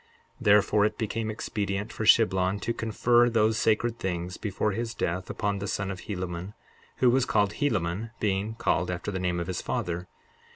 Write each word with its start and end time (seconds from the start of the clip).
63:11 0.39 0.43
Therefore 0.45 0.85
it 0.85 0.97
became 0.97 1.29
expedient 1.29 1.93
for 1.93 2.05
Shiblon 2.05 2.59
to 2.61 2.73
confer 2.73 3.29
those 3.29 3.59
sacred 3.59 3.99
things, 3.99 4.35
before 4.37 4.71
his 4.71 4.95
death, 4.95 5.29
upon 5.29 5.59
the 5.59 5.67
son 5.67 5.91
of 5.91 5.99
Helaman, 6.07 6.55
who 6.95 7.11
was 7.11 7.25
called 7.27 7.53
Helaman, 7.53 8.09
being 8.19 8.55
called 8.55 8.89
after 8.89 9.11
the 9.11 9.19
name 9.19 9.39
of 9.39 9.45
his 9.45 9.61
father. 9.61 10.07